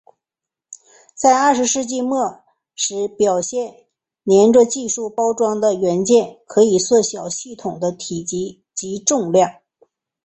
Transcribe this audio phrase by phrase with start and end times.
[1.15, 2.39] 在二十世纪末
[2.73, 3.85] 时表面
[4.23, 9.59] 黏着技术包装的元件可以缩小系统的体积及重量。